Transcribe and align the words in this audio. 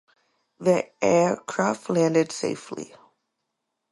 The 0.59 0.89
aircraft 1.05 1.91
landed 1.91 2.31
safely. 2.31 2.95